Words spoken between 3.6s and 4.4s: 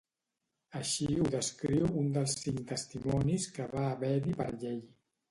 va haver-hi